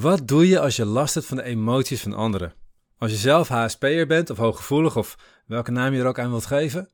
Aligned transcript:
Wat 0.00 0.28
doe 0.28 0.48
je 0.48 0.60
als 0.60 0.76
je 0.76 0.84
last 0.84 1.14
hebt 1.14 1.26
van 1.26 1.36
de 1.36 1.42
emoties 1.42 2.02
van 2.02 2.14
anderen? 2.14 2.54
Als 2.98 3.10
je 3.10 3.16
zelf 3.16 3.48
HSP'er 3.48 4.06
bent 4.06 4.30
of 4.30 4.36
hooggevoelig 4.36 4.96
of 4.96 5.18
welke 5.46 5.70
naam 5.70 5.92
je 5.92 6.00
er 6.00 6.06
ook 6.06 6.18
aan 6.18 6.30
wilt 6.30 6.46
geven? 6.46 6.90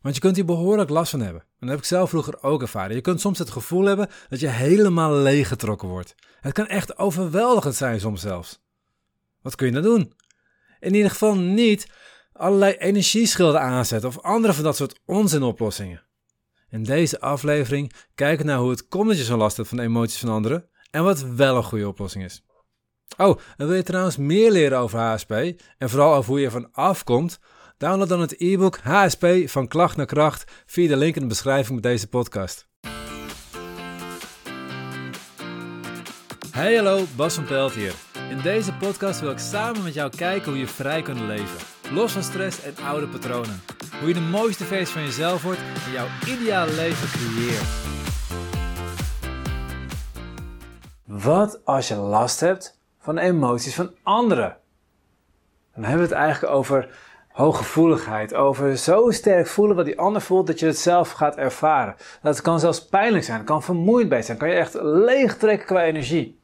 Want 0.00 0.14
je 0.14 0.20
kunt 0.20 0.36
hier 0.36 0.44
behoorlijk 0.44 0.90
last 0.90 1.10
van 1.10 1.20
hebben. 1.20 1.40
En 1.40 1.48
dat 1.58 1.68
heb 1.68 1.78
ik 1.78 1.84
zelf 1.84 2.10
vroeger 2.10 2.42
ook 2.42 2.62
ervaren. 2.62 2.94
Je 2.94 3.00
kunt 3.00 3.20
soms 3.20 3.38
het 3.38 3.50
gevoel 3.50 3.84
hebben 3.84 4.08
dat 4.28 4.40
je 4.40 4.48
helemaal 4.48 5.14
leeggetrokken 5.14 5.88
wordt. 5.88 6.14
Het 6.40 6.52
kan 6.52 6.66
echt 6.66 6.98
overweldigend 6.98 7.74
zijn 7.74 8.00
soms 8.00 8.20
zelfs. 8.20 8.62
Wat 9.42 9.54
kun 9.54 9.66
je 9.66 9.72
dan 9.72 9.82
doen? 9.82 10.12
In 10.80 10.94
ieder 10.94 11.10
geval 11.10 11.36
niet 11.36 11.92
allerlei 12.32 12.74
energieschilden 12.74 13.60
aanzetten 13.60 14.08
of 14.08 14.20
andere 14.20 14.52
van 14.52 14.64
dat 14.64 14.76
soort 14.76 15.00
onzinoplossingen. 15.04 16.02
In 16.70 16.82
deze 16.82 17.20
aflevering 17.20 17.92
kijken 18.14 18.46
we 18.46 18.50
naar 18.50 18.60
hoe 18.60 18.70
het 18.70 18.88
komt 18.88 19.08
dat 19.08 19.18
je 19.18 19.24
zo'n 19.24 19.38
last 19.38 19.56
hebt 19.56 19.68
van 19.68 19.78
de 19.78 19.84
emoties 19.84 20.18
van 20.18 20.28
anderen 20.28 20.69
en 20.90 21.04
wat 21.04 21.20
wel 21.20 21.56
een 21.56 21.62
goede 21.62 21.88
oplossing 21.88 22.24
is. 22.24 22.42
Oh, 23.16 23.38
en 23.56 23.66
wil 23.66 23.76
je 23.76 23.82
trouwens 23.82 24.16
meer 24.16 24.50
leren 24.50 24.78
over 24.78 24.98
HSP 24.98 25.30
en 25.78 25.90
vooral 25.90 26.14
over 26.14 26.30
hoe 26.30 26.40
je 26.40 26.44
ervan 26.44 26.68
afkomt? 26.72 27.38
Download 27.76 28.08
dan 28.08 28.20
het 28.20 28.40
e-book 28.40 28.78
HSP 28.78 29.26
van 29.44 29.68
klacht 29.68 29.96
naar 29.96 30.06
kracht 30.06 30.52
via 30.66 30.88
de 30.88 30.96
link 30.96 31.14
in 31.14 31.22
de 31.22 31.28
beschrijving 31.28 31.80
bij 31.80 31.90
deze 31.90 32.06
podcast. 32.06 32.68
Hey 36.50 36.74
hallo, 36.74 37.04
Bas 37.16 37.34
van 37.34 37.44
Pelt 37.44 37.72
hier. 37.72 37.94
In 38.30 38.40
deze 38.42 38.72
podcast 38.72 39.20
wil 39.20 39.30
ik 39.30 39.38
samen 39.38 39.82
met 39.82 39.94
jou 39.94 40.16
kijken 40.16 40.50
hoe 40.50 40.60
je 40.60 40.66
vrij 40.66 41.02
kunt 41.02 41.20
leven. 41.20 41.58
Los 41.92 42.12
van 42.12 42.22
stress 42.22 42.62
en 42.62 42.74
oude 42.84 43.08
patronen. 43.08 43.62
Hoe 43.98 44.08
je 44.08 44.14
de 44.14 44.20
mooiste 44.20 44.64
versie 44.64 44.94
van 44.94 45.02
jezelf 45.02 45.42
wordt 45.42 45.60
en 45.86 45.92
jouw 45.92 46.06
ideale 46.26 46.74
leven 46.74 47.08
creëert. 47.08 48.09
Wat 51.22 51.60
als 51.64 51.88
je 51.88 51.94
last 51.94 52.40
hebt 52.40 52.78
van 52.98 53.14
de 53.14 53.20
emoties 53.20 53.74
van 53.74 53.90
anderen? 54.02 54.56
Dan 55.74 55.84
hebben 55.84 56.08
we 56.08 56.14
het 56.14 56.22
eigenlijk 56.22 56.52
over 56.52 56.88
hooggevoeligheid, 57.28 58.34
over 58.34 58.76
zo 58.76 59.10
sterk 59.10 59.46
voelen 59.46 59.76
wat 59.76 59.84
die 59.84 59.98
ander 59.98 60.22
voelt 60.22 60.46
dat 60.46 60.58
je 60.58 60.66
het 60.66 60.78
zelf 60.78 61.10
gaat 61.10 61.36
ervaren. 61.36 61.94
Dat 62.22 62.40
kan 62.40 62.60
zelfs 62.60 62.84
pijnlijk 62.84 63.24
zijn, 63.24 63.44
kan 63.44 63.62
vermoeiend 63.62 64.24
zijn, 64.24 64.38
kan 64.38 64.48
je 64.48 64.54
echt 64.54 64.74
leeg 64.82 65.36
trekken 65.36 65.66
qua 65.66 65.84
energie. 65.84 66.40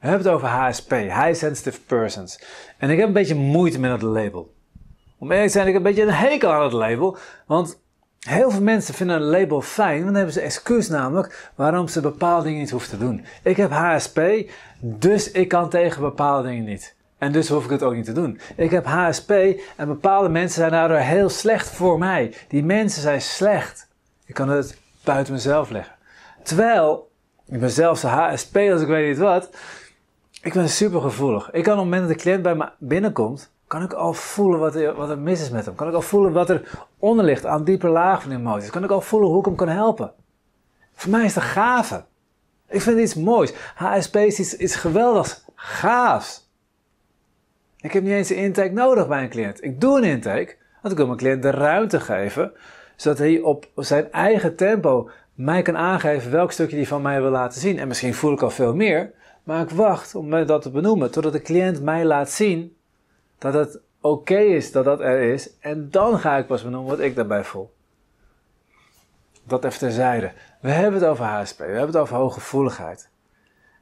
We 0.00 0.06
hebben 0.06 0.26
het 0.26 0.34
over 0.34 0.48
HSP, 0.48 0.90
High 0.90 1.34
Sensitive 1.34 1.80
Persons. 1.80 2.40
En 2.78 2.90
ik 2.90 2.98
heb 2.98 3.06
een 3.06 3.14
beetje 3.14 3.34
moeite 3.34 3.78
met 3.78 3.90
dat 3.90 4.02
label. 4.02 4.54
Om 5.18 5.30
eerlijk 5.30 5.46
te 5.46 5.52
zijn, 5.52 5.66
ik 5.66 5.72
heb 5.72 5.84
een 5.84 5.88
beetje 5.88 6.06
een 6.06 6.14
hekel 6.14 6.52
aan 6.52 6.62
het 6.62 6.72
label, 6.72 7.16
want 7.46 7.84
Heel 8.26 8.50
veel 8.50 8.62
mensen 8.62 8.94
vinden 8.94 9.16
een 9.16 9.22
label 9.22 9.62
fijn, 9.62 9.94
want 9.94 10.04
dan 10.04 10.14
hebben 10.14 10.32
ze 10.32 10.40
excuus 10.40 10.88
namelijk 10.88 11.50
waarom 11.54 11.88
ze 11.88 12.00
bepaalde 12.00 12.44
dingen 12.44 12.60
niet 12.60 12.70
hoeven 12.70 12.90
te 12.90 12.98
doen. 12.98 13.24
Ik 13.42 13.56
heb 13.56 13.70
HSP, 13.70 14.20
dus 14.80 15.30
ik 15.30 15.48
kan 15.48 15.68
tegen 15.68 16.00
bepaalde 16.00 16.48
dingen 16.48 16.64
niet. 16.64 16.94
En 17.18 17.32
dus 17.32 17.48
hoef 17.48 17.64
ik 17.64 17.70
het 17.70 17.82
ook 17.82 17.94
niet 17.94 18.04
te 18.04 18.12
doen. 18.12 18.40
Ik 18.56 18.70
heb 18.70 18.86
HSP 18.86 19.30
en 19.76 19.86
bepaalde 19.86 20.28
mensen 20.28 20.58
zijn 20.58 20.70
daardoor 20.70 20.96
heel 20.96 21.28
slecht 21.28 21.68
voor 21.68 21.98
mij. 21.98 22.34
Die 22.48 22.64
mensen 22.64 23.02
zijn 23.02 23.20
slecht. 23.20 23.88
Ik 24.24 24.34
kan 24.34 24.48
het 24.48 24.78
buiten 25.04 25.32
mezelf 25.32 25.70
leggen. 25.70 25.94
Terwijl, 26.42 27.10
ik 27.46 27.60
ben 27.60 27.70
zelfs 27.70 28.02
een 28.02 28.10
HSP 28.10 28.56
als 28.56 28.80
ik 28.80 28.88
weet 28.88 29.08
niet 29.08 29.18
wat. 29.18 29.50
Ik 30.42 30.52
ben 30.52 30.68
super 30.68 31.00
gevoelig. 31.00 31.50
Ik 31.52 31.62
kan 31.62 31.72
op 31.72 31.78
het 31.78 31.88
moment 31.88 32.08
dat 32.08 32.16
de 32.16 32.22
cliënt 32.22 32.42
bij 32.42 32.54
me 32.54 32.68
binnenkomt, 32.78 33.50
kan 33.66 33.82
ik 33.82 33.92
al 33.92 34.12
voelen 34.12 34.60
wat 34.60 34.74
er, 34.74 34.94
wat 34.94 35.10
er 35.10 35.18
mis 35.18 35.40
is 35.40 35.50
met 35.50 35.64
hem? 35.64 35.74
Kan 35.74 35.88
ik 35.88 35.94
al 35.94 36.02
voelen 36.02 36.32
wat 36.32 36.50
er 36.50 36.86
onder 36.98 37.24
ligt 37.24 37.46
aan 37.46 37.64
diepe 37.64 37.88
laag 37.88 38.22
van 38.22 38.32
emoties? 38.32 38.70
Kan 38.70 38.84
ik 38.84 38.90
al 38.90 39.00
voelen 39.00 39.28
hoe 39.28 39.38
ik 39.38 39.44
hem 39.44 39.54
kan 39.54 39.68
helpen? 39.68 40.12
Voor 40.94 41.10
mij 41.10 41.24
is 41.24 41.34
dat 41.34 41.42
gave. 41.42 42.04
Ik 42.68 42.80
vind 42.80 42.98
iets 42.98 43.14
moois. 43.14 43.52
HSP 43.74 44.16
is 44.16 44.38
iets, 44.38 44.56
iets 44.56 44.86
gaafs. 45.54 46.50
Ik 47.80 47.92
heb 47.92 48.02
niet 48.02 48.12
eens 48.12 48.30
een 48.30 48.36
intake 48.36 48.72
nodig 48.72 49.08
bij 49.08 49.22
een 49.22 49.28
cliënt. 49.28 49.64
Ik 49.64 49.80
doe 49.80 49.96
een 49.96 50.04
intake, 50.04 50.56
want 50.82 50.92
ik 50.92 50.96
wil 50.96 51.06
mijn 51.06 51.18
cliënt 51.18 51.42
de 51.42 51.50
ruimte 51.50 52.00
geven, 52.00 52.52
zodat 52.96 53.18
hij 53.18 53.40
op 53.40 53.68
zijn 53.76 54.12
eigen 54.12 54.56
tempo 54.56 55.10
mij 55.34 55.62
kan 55.62 55.76
aangeven 55.76 56.30
welk 56.30 56.52
stukje 56.52 56.76
hij 56.76 56.86
van 56.86 57.02
mij 57.02 57.20
wil 57.20 57.30
laten 57.30 57.60
zien. 57.60 57.78
En 57.78 57.88
misschien 57.88 58.14
voel 58.14 58.32
ik 58.32 58.42
al 58.42 58.50
veel 58.50 58.74
meer, 58.74 59.12
maar 59.42 59.62
ik 59.62 59.70
wacht 59.70 60.14
om 60.14 60.46
dat 60.46 60.62
te 60.62 60.70
benoemen, 60.70 61.10
totdat 61.10 61.32
de 61.32 61.42
cliënt 61.42 61.82
mij 61.82 62.04
laat 62.04 62.30
zien 62.30 62.75
dat 63.38 63.54
het 63.54 63.80
oké 64.00 64.38
is 64.38 64.72
dat 64.72 64.84
dat 64.84 65.00
er 65.00 65.20
is. 65.20 65.58
En 65.60 65.90
dan 65.90 66.18
ga 66.18 66.36
ik 66.36 66.46
pas 66.46 66.62
benoemen 66.62 66.90
wat 66.90 67.00
ik 67.00 67.14
daarbij 67.14 67.44
voel. 67.44 67.74
Dat 69.44 69.64
even 69.64 69.78
terzijde. 69.78 70.32
We 70.60 70.70
hebben 70.70 71.00
het 71.00 71.08
over 71.08 71.24
HSP. 71.24 71.58
We 71.58 71.64
hebben 71.64 71.86
het 71.86 71.96
over 71.96 72.16
hooggevoeligheid. 72.16 73.08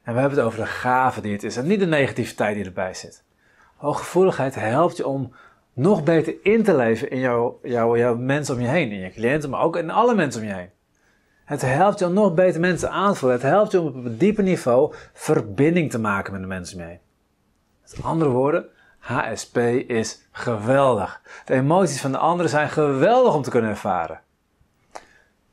En 0.03 0.13
we 0.13 0.19
hebben 0.19 0.37
het 0.37 0.47
over 0.47 0.59
de 0.59 0.65
gave 0.65 1.21
die 1.21 1.31
het 1.31 1.43
is. 1.43 1.57
En 1.57 1.67
niet 1.67 1.79
de 1.79 1.85
negativiteit 1.85 2.55
die 2.55 2.65
erbij 2.65 2.93
zit. 2.93 3.23
Hooggevoeligheid 3.75 4.55
helpt 4.55 4.97
je 4.97 5.07
om 5.07 5.33
nog 5.73 6.03
beter 6.03 6.35
in 6.41 6.63
te 6.63 6.75
leven 6.75 7.09
in 7.09 7.19
jouw, 7.19 7.59
jouw, 7.63 7.97
jouw 7.97 8.15
mensen 8.15 8.55
om 8.55 8.61
je 8.61 8.67
heen. 8.67 8.91
In 8.91 8.99
je 8.99 9.11
cliënten, 9.11 9.49
maar 9.49 9.61
ook 9.61 9.75
in 9.75 9.89
alle 9.89 10.15
mensen 10.15 10.41
om 10.41 10.47
je 10.47 10.53
heen. 10.53 10.69
Het 11.45 11.61
helpt 11.61 11.99
je 11.99 12.05
om 12.05 12.13
nog 12.13 12.33
beter 12.33 12.59
mensen 12.59 12.91
aan 12.91 13.13
te 13.13 13.19
voelen. 13.19 13.37
Het 13.37 13.47
helpt 13.47 13.71
je 13.71 13.79
om 13.79 13.87
op 13.87 14.05
een 14.05 14.17
dieper 14.17 14.43
niveau 14.43 14.93
verbinding 15.13 15.91
te 15.91 15.99
maken 15.99 16.31
met 16.31 16.41
de 16.41 16.47
mensen 16.47 16.77
om 16.77 16.83
je 16.83 16.89
heen. 16.89 16.99
Met 17.81 18.03
andere 18.03 18.29
woorden, 18.29 18.65
HSP 19.05 19.57
is 19.87 20.21
geweldig. 20.31 21.21
De 21.45 21.53
emoties 21.53 22.01
van 22.01 22.11
de 22.11 22.17
anderen 22.17 22.49
zijn 22.49 22.69
geweldig 22.69 23.33
om 23.33 23.41
te 23.41 23.49
kunnen 23.49 23.69
ervaren. 23.69 24.21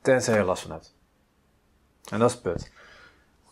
Tenzij 0.01 0.37
je 0.37 0.43
last 0.43 0.61
van 0.61 0.71
hebt. 0.71 0.95
En 2.09 2.19
dat 2.19 2.29
is 2.29 2.33
het 2.33 2.43
punt. 2.43 2.71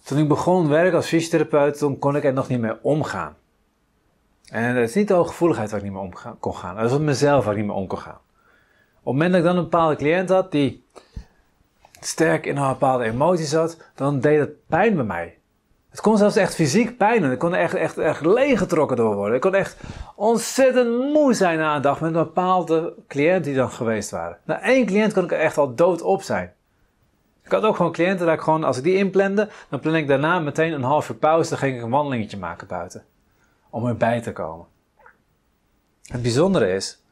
Toen 0.03 0.17
ik 0.17 0.27
begon 0.27 0.67
werken 0.67 0.95
als 0.95 1.07
fysiotherapeut, 1.07 1.77
toen 1.77 1.99
kon 1.99 2.15
ik 2.15 2.23
er 2.23 2.33
nog 2.33 2.47
niet 2.47 2.59
meer 2.59 2.79
omgaan. 2.81 3.35
En 4.45 4.75
het 4.75 4.89
is 4.89 4.95
niet 4.95 5.07
de 5.07 5.13
hooggevoeligheid 5.13 5.69
waar 5.69 5.79
ik 5.79 5.85
niet 5.85 5.93
meer 5.93 6.01
om 6.01 6.39
kon 6.39 6.55
gaan. 6.55 6.77
Het 6.77 6.91
was 6.91 6.99
mezelf 6.99 7.43
waar 7.43 7.53
ik 7.53 7.59
niet 7.59 7.67
meer 7.67 7.77
om 7.77 7.87
kon 7.87 7.99
gaan. 7.99 8.19
Op 9.03 9.13
het 9.13 9.13
moment 9.13 9.31
dat 9.31 9.39
ik 9.39 9.45
dan 9.45 9.57
een 9.57 9.63
bepaalde 9.63 9.95
cliënt 9.95 10.29
had 10.29 10.51
die 10.51 10.85
sterk 11.99 12.45
in 12.45 12.57
een 12.57 12.67
bepaalde 12.67 13.03
emotie 13.03 13.45
zat, 13.45 13.77
dan 13.95 14.19
deed 14.19 14.39
het 14.39 14.67
pijn 14.67 14.95
bij 14.95 15.05
mij. 15.05 15.37
Het 15.91 16.01
kon 16.01 16.17
zelfs 16.17 16.35
echt 16.35 16.55
fysiek 16.55 16.97
pijn. 16.97 17.31
Ik 17.31 17.39
kon 17.39 17.55
echt, 17.55 17.73
echt, 17.73 17.97
echt 17.97 18.25
leeggetrokken 18.25 18.97
door 18.97 19.15
worden. 19.15 19.35
Ik 19.35 19.41
kon 19.41 19.55
echt 19.55 19.77
ontzettend 20.15 21.13
moe 21.13 21.33
zijn 21.33 21.59
na 21.59 21.75
een 21.75 21.81
dag 21.81 22.01
met 22.01 22.15
een 22.15 22.23
bepaalde 22.23 22.93
cliënt 23.07 23.43
die 23.43 23.55
dan 23.55 23.71
geweest 23.71 24.09
waren. 24.09 24.37
Na 24.45 24.61
één 24.61 24.85
cliënt 24.85 25.13
kon 25.13 25.23
ik 25.23 25.31
echt 25.31 25.57
al 25.57 25.75
dood 25.75 26.01
op 26.01 26.21
zijn. 26.21 26.53
Ik 27.43 27.51
had 27.51 27.63
ook 27.63 27.75
gewoon 27.75 27.91
cliënten 27.91 28.25
dat 28.25 28.35
ik 28.35 28.41
gewoon, 28.41 28.63
als 28.63 28.77
ik 28.77 28.83
die 28.83 28.97
inplande, 28.97 29.49
dan 29.69 29.79
plan 29.79 29.95
ik 29.95 30.07
daarna 30.07 30.39
meteen 30.39 30.73
een 30.73 30.83
half 30.83 31.09
uur 31.09 31.15
pauze. 31.15 31.49
Dan 31.49 31.57
ging 31.57 31.75
ik 31.75 31.83
een 31.83 31.89
wandelingetje 31.89 32.37
maken 32.37 32.67
buiten. 32.67 33.03
Om 33.69 33.87
erbij 33.87 34.21
te 34.21 34.31
komen. 34.31 34.65
Het 36.03 36.21
bijzondere 36.21 36.73
is, 36.73 37.03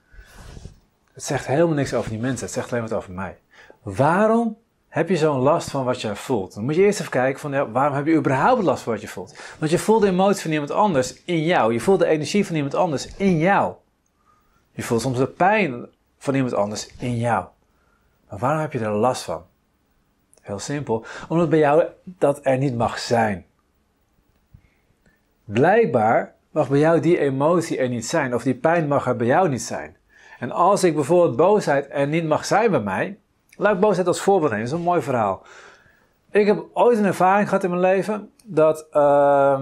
het 1.14 1.24
zegt 1.24 1.48
helemaal 1.48 1.76
niks 1.76 1.94
over 1.94 2.10
die 2.10 2.20
mensen. 2.20 2.46
Het 2.46 2.56
zegt 2.56 2.72
alleen 2.72 2.84
wat 2.84 2.94
over 2.94 3.12
mij. 3.12 3.38
Waarom 3.82 4.58
heb 4.90 5.10
je 5.10 5.18
zo'n 5.18 5.40
last 5.40 5.70
van 5.70 5.86
wat 5.86 6.02
je 6.02 6.16
voelt? 6.16 6.54
Dan 6.54 6.64
moet 6.64 6.76
je 6.76 6.82
eerst 6.82 7.00
even 7.00 7.12
kijken 7.12 7.40
van 7.40 7.52
ja, 7.52 7.70
waarom 7.70 7.96
heb 7.96 8.06
je 8.06 8.14
überhaupt 8.14 8.64
last 8.64 8.84
van 8.84 8.94
wat 8.94 9.02
je 9.02 9.08
voelt? 9.08 9.40
Want 9.60 9.72
je 9.72 9.80
voelt 9.80 10.02
de 10.02 10.08
emotie 10.08 10.42
van 10.42 10.52
iemand 10.52 10.72
anders 10.72 11.24
in 11.24 11.44
jou. 11.44 11.74
Je 11.74 11.80
voelt 11.80 12.00
de 12.00 12.06
energie 12.06 12.46
van 12.46 12.56
iemand 12.56 12.76
anders 12.76 13.16
in 13.16 13.38
jou. 13.38 13.74
Je 14.72 14.84
voelt 14.84 15.02
soms 15.02 15.18
de 15.18 15.28
pijn 15.28 15.88
van 16.18 16.36
iemand 16.36 16.54
anders 16.54 16.90
in 16.98 17.18
jou. 17.18 17.46
Maar 18.30 18.40
waarom 18.40 18.62
heb 18.62 18.74
je 18.74 18.80
er 18.80 18.92
last 18.92 19.22
van? 19.24 19.44
Heel 20.42 20.60
simpel, 20.60 21.06
omdat 21.28 21.50
bij 21.50 21.60
jou 21.60 21.84
dat 22.04 22.40
er 22.44 22.58
niet 22.58 22.76
mag 22.76 23.00
zijn. 23.00 23.46
Blijkbaar 25.44 26.36
mag 26.52 26.70
bij 26.70 26.80
jou 26.80 27.00
die 27.00 27.20
emotie 27.20 27.78
er 27.78 27.90
niet 27.90 28.06
zijn, 28.06 28.34
of 28.34 28.44
die 28.44 28.56
pijn 28.56 28.88
mag 28.88 29.08
er 29.08 29.16
bij 29.16 29.28
jou 29.28 29.50
niet 29.50 29.62
zijn. 29.62 29.98
En 30.40 30.52
als 30.52 30.84
ik 30.84 30.96
bijvoorbeeld 30.96 31.36
boosheid 31.36 31.88
er 31.90 32.08
niet 32.08 32.26
mag 32.26 32.46
zijn 32.46 32.72
bij 32.72 32.80
mij, 32.80 33.18
Laat 33.60 33.74
ik 33.74 33.80
boosheid 33.80 34.08
als 34.08 34.22
voorbeeld 34.22 34.52
nemen. 34.52 34.66
Dat 34.66 34.74
is 34.74 34.80
een 34.80 34.90
mooi 34.90 35.02
verhaal. 35.02 35.42
Ik 36.32 36.46
heb 36.46 36.66
ooit 36.74 36.98
een 36.98 37.06
ervaring 37.06 37.48
gehad 37.48 37.64
in 37.64 37.70
mijn 37.70 37.82
leven 37.82 38.32
dat, 38.44 38.88
uh, 38.94 39.62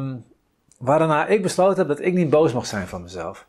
waarna 0.77 1.25
ik 1.25 1.41
besloten 1.41 1.77
heb 1.77 1.87
dat 1.87 2.05
ik 2.05 2.13
niet 2.13 2.29
boos 2.29 2.53
mag 2.53 2.65
zijn 2.65 2.87
van 2.87 3.01
mezelf. 3.01 3.47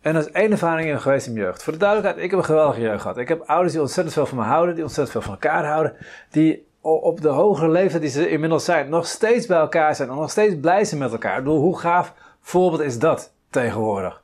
En 0.00 0.14
dat 0.14 0.26
is 0.26 0.32
één 0.32 0.50
ervaring 0.50 1.02
geweest 1.02 1.26
in 1.26 1.32
mijn 1.32 1.44
jeugd. 1.44 1.62
Voor 1.62 1.72
de 1.72 1.78
duidelijkheid, 1.78 2.24
ik 2.24 2.30
heb 2.30 2.38
een 2.38 2.44
geweldige 2.44 2.80
jeugd 2.80 3.00
gehad. 3.00 3.16
Ik 3.16 3.28
heb 3.28 3.42
ouders 3.46 3.72
die 3.72 3.80
ontzettend 3.80 4.14
veel 4.14 4.26
van 4.26 4.38
me 4.38 4.44
houden, 4.44 4.74
die 4.74 4.84
ontzettend 4.84 5.16
veel 5.16 5.32
van 5.32 5.40
elkaar 5.40 5.66
houden, 5.66 5.96
die 6.30 6.66
op 6.80 7.20
de 7.20 7.28
hogere 7.28 7.70
leeftijd 7.70 8.02
die 8.02 8.10
ze 8.10 8.30
inmiddels 8.30 8.64
zijn, 8.64 8.88
nog 8.88 9.06
steeds 9.06 9.46
bij 9.46 9.58
elkaar 9.58 9.94
zijn 9.94 10.08
en 10.08 10.14
nog 10.14 10.30
steeds 10.30 10.54
blij 10.60 10.84
zijn 10.84 11.00
met 11.00 11.12
elkaar. 11.12 11.38
Ik 11.38 11.46
hoe 11.46 11.78
gaaf 11.78 12.14
voorbeeld 12.40 12.82
is 12.82 12.98
dat 12.98 13.32
tegenwoordig? 13.50 14.22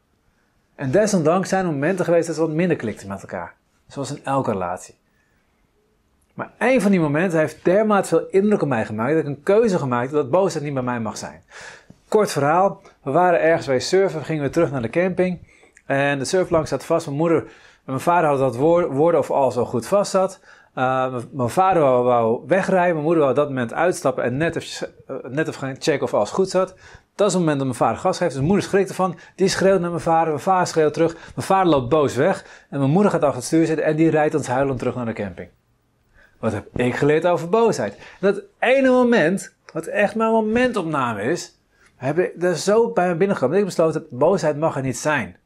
En 0.74 0.90
desondanks 0.90 1.48
zijn 1.48 1.64
er 1.64 1.72
momenten 1.72 2.04
geweest 2.04 2.26
dat 2.26 2.36
ze 2.36 2.42
wat 2.42 2.50
minder 2.50 2.76
klikten 2.76 3.08
met 3.08 3.20
elkaar. 3.20 3.54
Zoals 3.86 4.10
in 4.10 4.24
elke 4.24 4.50
relatie. 4.50 4.94
Maar 6.34 6.50
één 6.58 6.80
van 6.80 6.90
die 6.90 7.00
momenten 7.00 7.38
heeft 7.38 7.64
dermate 7.64 8.08
veel 8.08 8.26
indruk 8.30 8.62
op 8.62 8.68
mij 8.68 8.84
gemaakt 8.84 9.12
dat 9.12 9.20
ik 9.20 9.26
een 9.26 9.42
keuze 9.42 9.78
gemaakt 9.78 10.10
dat 10.10 10.30
boosheid 10.30 10.64
niet 10.64 10.74
bij 10.74 10.82
mij 10.82 11.00
mag 11.00 11.16
zijn. 11.16 11.42
Kort 12.08 12.32
verhaal, 12.32 12.80
we 13.02 13.10
waren 13.10 13.40
ergens 13.40 13.66
bij 13.66 13.80
surfen, 13.80 14.18
we 14.18 14.24
gingen 14.24 14.42
weer 14.42 14.50
terug 14.50 14.70
naar 14.70 14.82
de 14.82 14.90
camping 14.90 15.38
en 15.86 16.18
de 16.18 16.24
surfplank 16.24 16.66
zat 16.66 16.84
vast. 16.84 17.06
Mijn 17.06 17.18
moeder 17.18 17.38
en 17.38 17.46
mijn 17.84 18.00
vader 18.00 18.28
hadden 18.28 18.46
dat 18.46 18.56
woorden 18.90 19.20
of 19.20 19.30
al 19.30 19.50
goed 19.50 19.86
vast 19.86 20.10
zat. 20.10 20.40
Uh, 20.78 21.14
mijn 21.30 21.48
vader 21.48 21.82
wou, 21.82 22.40
wegrijden, 22.46 22.92
mijn 22.92 23.04
moeder 23.04 23.18
wou 23.18 23.30
op 23.30 23.36
dat 23.36 23.48
moment 23.48 23.72
uitstappen 23.72 24.24
en 24.24 24.36
net 24.36 24.56
even, 24.56 24.88
net 25.28 25.48
even 25.48 25.60
gaan 25.60 25.76
checken 25.78 26.02
of 26.02 26.14
alles 26.14 26.30
goed 26.30 26.50
zat. 26.50 26.74
Dat 27.14 27.26
is 27.26 27.32
het 27.32 27.42
moment 27.42 27.58
dat 27.58 27.66
mijn 27.66 27.78
vader 27.78 27.96
gas 27.96 28.16
geeft. 28.16 28.30
Dus 28.30 28.38
mijn 28.38 28.46
moeder 28.46 28.68
schrikt 28.68 28.88
ervan. 28.88 29.16
Die 29.34 29.48
schreeuwt 29.48 29.80
naar 29.80 29.90
mijn 29.90 30.02
vader. 30.02 30.28
Mijn 30.28 30.40
vader 30.40 30.66
schreeuwt 30.66 30.92
terug. 30.92 31.12
Mijn 31.12 31.46
vader 31.46 31.72
loopt 31.72 31.88
boos 31.88 32.14
weg. 32.14 32.66
En 32.70 32.78
mijn 32.78 32.90
moeder 32.90 33.10
gaat 33.10 33.22
achter 33.22 33.36
het 33.36 33.44
stuur 33.44 33.66
zitten 33.66 33.84
en 33.84 33.96
die 33.96 34.10
rijdt 34.10 34.34
ons 34.34 34.46
huilend 34.46 34.78
terug 34.78 34.94
naar 34.94 35.06
de 35.06 35.12
camping. 35.12 35.48
Wat 36.44 36.52
heb 36.52 36.66
ik 36.76 36.94
geleerd 36.94 37.26
over 37.26 37.48
boosheid? 37.48 37.98
Dat 38.20 38.42
ene 38.58 38.90
moment, 38.90 39.54
wat 39.72 39.86
echt 39.86 40.14
mijn 40.14 40.30
momentopname 40.30 41.22
is, 41.22 41.58
heb 41.96 42.18
ik 42.18 42.42
er 42.42 42.56
zo 42.56 42.90
bij 42.90 43.08
me 43.08 43.14
binnengekomen. 43.14 43.56
Dat 43.56 43.68
ik 43.68 43.74
besloten 43.74 44.00
heb, 44.00 44.18
boosheid 44.18 44.56
mag 44.56 44.76
er 44.76 44.82
niet 44.82 44.98
zijn. 44.98 45.36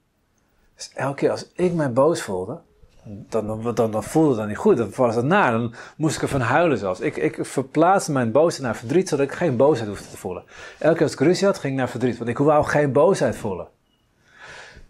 Dus 0.75 0.91
elke 0.95 1.15
keer 1.15 1.31
als 1.31 1.53
ik 1.55 1.73
mij 1.73 1.93
boos 1.93 2.23
voelde, 2.23 2.61
dan, 3.05 3.47
dan, 3.47 3.75
dan, 3.75 3.91
dan 3.91 4.05
voelde 4.05 4.37
dat 4.37 4.47
niet 4.47 4.57
goed. 4.57 4.77
Dan 4.77 4.91
was 4.97 5.15
het 5.15 5.25
naar. 5.25 5.53
Dan 5.53 5.75
moest 5.97 6.17
ik 6.17 6.23
ervan 6.23 6.41
huilen 6.41 6.79
zelfs. 6.79 7.01
Ik, 7.01 7.17
ik 7.17 7.39
verplaatste 7.41 8.13
mijn 8.13 8.33
boosheid 8.33 8.63
naar 8.63 8.77
verdriet, 8.77 9.09
zodat 9.09 9.27
ik 9.27 9.33
geen 9.33 9.57
boosheid 9.57 9.89
hoefde 9.89 10.09
te 10.09 10.17
voelen. 10.17 10.43
Elke 10.79 10.95
keer 10.95 11.03
als 11.03 11.13
ik 11.13 11.21
ruzie 11.21 11.47
had, 11.47 11.59
ging 11.59 11.73
ik 11.73 11.79
naar 11.79 11.89
verdriet. 11.89 12.19
Want 12.19 12.31
ik 12.31 12.39
wou 12.39 12.65
geen 12.65 12.93
boosheid 12.93 13.37
voelen. 13.37 13.69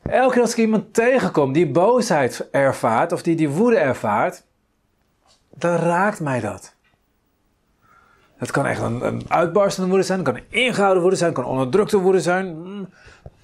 Elke 0.02 0.32
keer 0.32 0.42
als 0.42 0.52
ik 0.52 0.58
iemand 0.58 0.94
tegenkom 0.94 1.52
die 1.52 1.70
boosheid 1.70 2.48
ervaart, 2.50 3.12
of 3.12 3.22
die 3.22 3.36
die 3.36 3.48
woede 3.48 3.76
ervaart, 3.76 4.46
dan 5.58 5.76
raakt 5.76 6.20
mij 6.20 6.40
dat. 6.40 6.74
Het 8.36 8.50
kan 8.50 8.66
echt 8.66 8.80
een, 8.80 9.06
een 9.06 9.22
uitbarstende 9.28 9.88
woede 9.88 10.04
zijn, 10.04 10.18
het 10.18 10.28
kan 10.28 10.36
een 10.36 10.60
ingehouden 10.60 11.02
woede 11.02 11.16
zijn, 11.16 11.32
het 11.32 11.38
kan 11.38 11.48
onderdrukte 11.48 11.98
woede 11.98 12.20
zijn. 12.20 12.46
Hmm. 12.46 12.88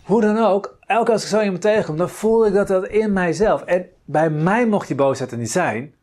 Hoe 0.02 0.20
dan 0.20 0.38
ook, 0.38 0.76
elke 0.86 1.12
als 1.12 1.22
ik 1.22 1.28
zo 1.28 1.40
iemand 1.40 1.60
tegenkom, 1.60 1.96
dan 1.96 2.10
voel 2.10 2.46
ik 2.46 2.52
dat 2.52 2.68
dat 2.68 2.86
in 2.86 3.12
mijzelf. 3.12 3.62
En 3.62 3.86
bij 4.04 4.30
mij 4.30 4.66
mocht 4.66 4.86
die 4.86 4.96
boosheid 4.96 5.30
er 5.30 5.38
niet 5.38 5.50
zijn. 5.50 5.94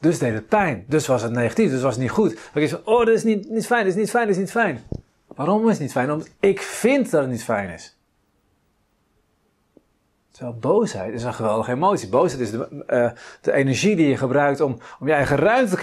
Dus 0.00 0.18
deed 0.18 0.34
het 0.34 0.48
pijn. 0.48 0.84
Dus 0.88 1.06
was 1.06 1.22
het 1.22 1.32
negatief. 1.32 1.70
Dus 1.70 1.82
was 1.82 1.92
het 1.92 2.02
niet 2.02 2.10
goed. 2.10 2.38
Dan 2.52 2.62
ik 2.62 2.68
van, 2.68 2.80
oh, 2.84 2.98
dat 2.98 3.14
is 3.14 3.24
niet, 3.24 3.50
niet 3.50 3.66
fijn, 3.66 3.84
dat 3.84 3.92
is 3.92 3.98
niet 4.00 4.10
fijn, 4.10 4.26
dat 4.26 4.34
is 4.34 4.40
niet 4.40 4.50
fijn. 4.50 4.82
Waarom 5.26 5.64
is 5.64 5.70
het 5.70 5.80
niet 5.80 5.92
fijn? 5.92 6.10
Omdat 6.10 6.28
ik 6.40 6.60
vind 6.60 7.10
dat 7.10 7.20
het 7.20 7.30
niet 7.30 7.44
fijn 7.44 7.70
is. 7.70 7.96
Terwijl 10.34 10.56
boosheid 10.58 11.14
is 11.14 11.22
een 11.22 11.34
geweldige 11.34 11.70
emotie. 11.70 12.08
Boosheid 12.08 12.40
is 12.40 12.50
de, 12.50 12.84
uh, 12.90 13.10
de 13.40 13.52
energie 13.52 13.96
die 13.96 14.08
je 14.08 14.16
gebruikt 14.16 14.60
om, 14.60 14.78
om 15.00 15.06
je 15.06 15.12
eigen 15.12 15.36
ruimte 15.36 15.70
te 15.70 15.76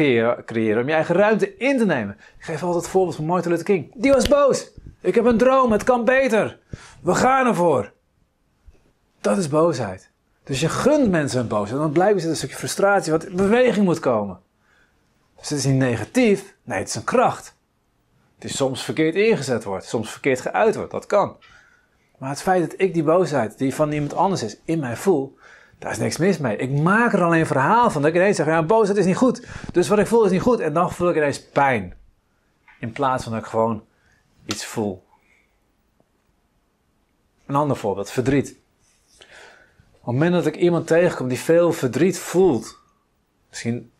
creëren, 0.45 0.81
om 0.81 0.87
je 0.87 0.93
eigen 0.93 1.15
ruimte 1.15 1.57
in 1.57 1.77
te 1.77 1.85
nemen. 1.85 2.17
Ik 2.37 2.43
geef 2.43 2.63
altijd 2.63 2.83
het 2.83 2.91
voorbeeld 2.91 3.15
van 3.15 3.25
Martin 3.25 3.51
Luther 3.51 3.65
King. 3.65 3.91
Die 3.93 4.11
was 4.11 4.27
boos. 4.27 4.71
Ik 5.01 5.15
heb 5.15 5.25
een 5.25 5.37
droom, 5.37 5.71
het 5.71 5.83
kan 5.83 6.05
beter. 6.05 6.59
We 7.01 7.15
gaan 7.15 7.47
ervoor. 7.47 7.91
Dat 9.21 9.37
is 9.37 9.47
boosheid. 9.47 10.11
Dus 10.43 10.59
je 10.59 10.69
gunt 10.69 11.09
mensen 11.09 11.39
een 11.39 11.47
boosheid. 11.47 11.79
Dan 11.79 11.91
blijven 11.91 12.21
ze 12.21 12.27
een 12.27 12.35
stukje 12.35 12.55
frustratie, 12.55 13.11
wat 13.11 13.25
in 13.25 13.35
beweging 13.35 13.85
moet 13.85 13.99
komen. 13.99 14.39
Dus 15.39 15.49
het 15.49 15.57
is 15.57 15.65
niet 15.65 15.75
negatief. 15.75 16.55
Nee, 16.63 16.79
het 16.79 16.87
is 16.87 16.95
een 16.95 17.03
kracht. 17.03 17.55
Het 18.35 18.43
is 18.43 18.55
soms 18.55 18.83
verkeerd 18.83 19.15
ingezet 19.15 19.63
wordt, 19.63 19.85
soms 19.85 20.11
verkeerd 20.11 20.41
geuit 20.41 20.75
wordt. 20.75 20.91
Dat 20.91 21.05
kan. 21.05 21.37
Maar 22.21 22.29
het 22.29 22.41
feit 22.41 22.69
dat 22.69 22.79
ik 22.79 22.93
die 22.93 23.03
boosheid, 23.03 23.57
die 23.57 23.75
van 23.75 23.91
iemand 23.91 24.13
anders 24.13 24.43
is, 24.43 24.57
in 24.65 24.79
mij 24.79 24.95
voel, 24.95 25.37
daar 25.79 25.91
is 25.91 25.97
niks 25.97 26.17
mis 26.17 26.37
mee. 26.37 26.57
Ik 26.57 26.71
maak 26.71 27.13
er 27.13 27.23
alleen 27.23 27.39
een 27.39 27.45
verhaal 27.45 27.89
van. 27.91 28.01
Dat 28.01 28.11
ik 28.11 28.17
ineens 28.17 28.35
zeg, 28.35 28.45
ja, 28.45 28.63
boosheid 28.63 28.97
is 28.97 29.05
niet 29.05 29.15
goed. 29.15 29.47
Dus 29.71 29.87
wat 29.87 29.99
ik 29.99 30.07
voel 30.07 30.25
is 30.25 30.31
niet 30.31 30.41
goed. 30.41 30.59
En 30.59 30.73
dan 30.73 30.91
voel 30.91 31.09
ik 31.09 31.15
ineens 31.15 31.43
pijn. 31.43 31.93
In 32.79 32.91
plaats 32.91 33.23
van 33.23 33.31
dat 33.31 33.41
ik 33.41 33.47
gewoon 33.47 33.83
iets 34.45 34.65
voel. 34.65 35.03
Een 37.45 37.55
ander 37.55 37.77
voorbeeld, 37.77 38.11
verdriet. 38.11 38.55
Op 39.19 40.05
het 40.05 40.05
moment 40.05 40.33
dat 40.33 40.45
ik 40.45 40.55
iemand 40.55 40.87
tegenkom 40.87 41.27
die 41.27 41.39
veel 41.39 41.73
verdriet 41.73 42.19
voelt, 42.19 42.77
misschien 43.49 43.91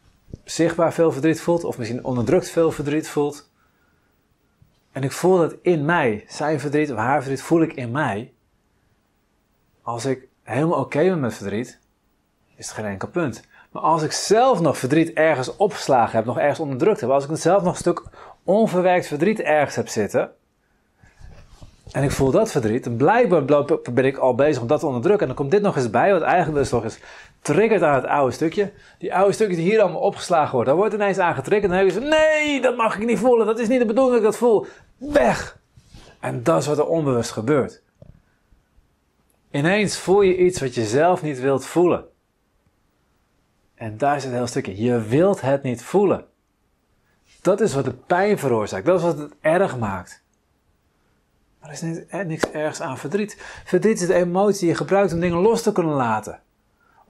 zichtbaar 0.44 0.94
veel 0.94 1.12
verdriet 1.12 1.41
voelt, 1.41 1.63
of 1.63 1.77
misschien 1.77 2.03
onderdrukt 2.03 2.50
veel 2.50 2.71
verdriet 2.71 3.07
voelt, 3.07 3.50
en 4.91 5.03
ik 5.03 5.11
voel 5.11 5.38
dat 5.38 5.55
in 5.61 5.85
mij, 5.85 6.25
zijn 6.27 6.59
verdriet 6.59 6.91
of 6.91 6.97
haar 6.97 7.21
verdriet, 7.21 7.41
voel 7.41 7.61
ik 7.61 7.73
in 7.73 7.91
mij. 7.91 8.33
Als 9.81 10.05
ik 10.05 10.27
helemaal 10.43 10.79
oké 10.79 11.03
ben 11.03 11.19
met 11.19 11.33
verdriet, 11.33 11.79
is 12.55 12.67
het 12.67 12.75
geen 12.75 12.85
enkel 12.85 13.07
punt. 13.07 13.43
Maar 13.71 13.81
als 13.81 14.03
ik 14.03 14.11
zelf 14.11 14.59
nog 14.59 14.77
verdriet 14.77 15.13
ergens 15.13 15.55
opgeslagen 15.55 16.15
heb, 16.15 16.25
nog 16.25 16.38
ergens 16.38 16.59
onderdrukt 16.59 17.01
heb, 17.01 17.09
als 17.09 17.27
ik 17.27 17.38
zelf 17.38 17.63
nog 17.63 17.71
een 17.71 17.79
stuk 17.79 18.03
onverwerkt 18.43 19.07
verdriet 19.07 19.39
ergens 19.39 19.75
heb 19.75 19.88
zitten, 19.88 20.31
en 21.91 22.03
ik 22.03 22.11
voel 22.11 22.31
dat 22.31 22.51
verdriet, 22.51 22.85
en 22.85 22.95
blijkbaar 22.95 23.45
ben 23.93 24.05
ik 24.05 24.17
al 24.17 24.35
bezig 24.35 24.61
om 24.61 24.67
dat 24.67 24.79
te 24.79 24.85
onderdrukken, 24.85 25.21
en 25.21 25.27
dan 25.27 25.35
komt 25.35 25.51
dit 25.51 25.61
nog 25.61 25.75
eens 25.75 25.89
bij, 25.89 26.11
wat 26.11 26.21
eigenlijk 26.21 26.57
dus 26.57 26.71
nog 26.71 26.83
eens 26.83 26.99
triggert 27.41 27.81
aan 27.81 27.95
het 27.95 28.05
oude 28.05 28.33
stukje. 28.33 28.71
Die 28.97 29.15
oude 29.15 29.33
stukjes 29.33 29.57
die 29.57 29.69
hier 29.69 29.81
allemaal 29.81 30.01
opgeslagen 30.01 30.51
worden, 30.51 30.73
daar 30.73 30.81
wordt 30.81 30.93
ineens 30.93 31.17
aan 31.17 31.35
getriggerd, 31.35 31.71
dan 31.71 31.79
heb 31.79 31.88
je 31.88 31.99
zo, 32.01 32.07
nee, 32.07 32.61
dat 32.61 32.75
mag 32.75 32.97
ik 32.97 33.05
niet 33.05 33.19
voelen, 33.19 33.45
dat 33.45 33.59
is 33.59 33.67
niet 33.67 33.79
de 33.79 33.85
bedoeling 33.85 34.13
dat 34.15 34.23
ik 34.23 34.39
dat 34.39 34.49
voel. 34.49 34.65
Weg! 34.97 35.59
En 36.19 36.43
dat 36.43 36.61
is 36.61 36.67
wat 36.67 36.77
er 36.77 36.88
onbewust 36.88 37.31
gebeurt. 37.31 37.81
Ineens 39.51 39.97
voel 39.97 40.21
je 40.21 40.38
iets 40.38 40.59
wat 40.59 40.75
je 40.75 40.85
zelf 40.85 41.21
niet 41.21 41.39
wilt 41.39 41.65
voelen. 41.65 42.05
En 43.75 43.97
daar 43.97 44.15
zit 44.15 44.23
het 44.23 44.33
hele 44.33 44.47
stukje. 44.47 44.83
Je 44.83 45.01
wilt 45.01 45.41
het 45.41 45.63
niet 45.63 45.83
voelen. 45.83 46.25
Dat 47.41 47.61
is 47.61 47.73
wat 47.73 47.85
de 47.85 47.93
pijn 47.93 48.38
veroorzaakt. 48.38 48.85
Dat 48.85 48.97
is 48.99 49.05
wat 49.05 49.17
het 49.17 49.33
erg 49.41 49.77
maakt. 49.77 50.23
Maar 51.59 51.69
er 51.69 51.75
is 51.75 52.25
niks 52.25 52.51
ergs 52.51 52.81
aan 52.81 52.97
verdriet. 52.97 53.38
Verdriet 53.65 54.01
is 54.01 54.07
de 54.07 54.13
emotie 54.13 54.59
die 54.59 54.69
je 54.69 54.75
gebruikt 54.75 55.13
om 55.13 55.19
dingen 55.19 55.38
los 55.38 55.61
te 55.61 55.71
kunnen 55.71 55.95
laten. 55.95 56.41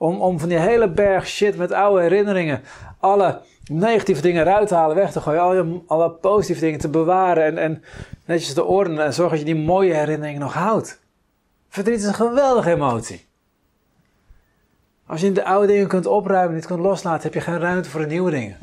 Om, 0.02 0.20
om 0.20 0.38
van 0.38 0.48
die 0.48 0.58
hele 0.58 0.88
berg 0.88 1.26
shit 1.26 1.56
met 1.56 1.72
oude 1.72 2.02
herinneringen, 2.02 2.62
alle 2.98 3.40
negatieve 3.70 4.22
dingen 4.22 4.42
eruit 4.42 4.68
te 4.68 4.74
halen, 4.74 4.96
weg 4.96 5.12
te 5.12 5.20
gooien, 5.20 5.40
alle, 5.40 5.80
alle 5.86 6.10
positieve 6.10 6.60
dingen 6.60 6.78
te 6.78 6.88
bewaren 6.88 7.44
en, 7.44 7.58
en 7.58 7.82
netjes 8.24 8.52
te 8.52 8.64
ordenen 8.64 9.04
en 9.04 9.14
zorgen 9.14 9.38
dat 9.38 9.46
je 9.46 9.54
die 9.54 9.64
mooie 9.64 9.94
herinneringen 9.94 10.40
nog 10.40 10.54
houdt. 10.54 11.00
Verdriet 11.68 11.98
is 11.98 12.04
een 12.04 12.14
geweldige 12.14 12.70
emotie. 12.70 13.26
Als 15.06 15.20
je 15.20 15.32
de 15.32 15.44
oude 15.44 15.66
dingen 15.66 15.88
kunt 15.88 16.06
opruimen 16.06 16.48
en 16.48 16.54
niet 16.54 16.66
kunt 16.66 16.80
loslaten, 16.80 17.22
heb 17.22 17.34
je 17.34 17.40
geen 17.40 17.60
ruimte 17.60 17.90
voor 17.90 18.00
de 18.00 18.06
nieuwe 18.06 18.30
dingen. 18.30 18.56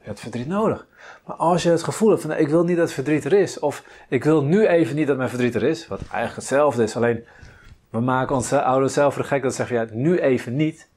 Je 0.00 0.06
hebt 0.12 0.20
verdriet 0.20 0.48
nodig. 0.48 0.86
Maar 1.26 1.36
als 1.36 1.62
je 1.62 1.70
het 1.70 1.82
gevoel 1.82 2.10
hebt 2.10 2.22
van 2.22 2.32
ik 2.32 2.48
wil 2.48 2.64
niet 2.64 2.76
dat 2.76 2.92
verdriet 2.92 3.24
er 3.24 3.32
is, 3.32 3.58
of 3.58 3.84
ik 4.08 4.24
wil 4.24 4.42
nu 4.42 4.66
even 4.66 4.96
niet 4.96 5.06
dat 5.06 5.16
mijn 5.16 5.28
verdriet 5.28 5.54
er 5.54 5.62
is, 5.62 5.86
wat 5.86 6.00
eigenlijk 6.00 6.36
hetzelfde 6.36 6.82
is, 6.82 6.96
alleen 6.96 7.24
we 7.90 8.00
maken 8.00 8.34
onze 8.34 8.62
ouders 8.62 8.92
zelf 8.92 9.14
de 9.14 9.24
gek 9.24 9.42
dat 9.42 9.50
ze 9.50 9.56
zeggen 9.56 9.76
ja, 9.76 9.86
nu 9.92 10.18
even 10.18 10.56
niet, 10.56 10.88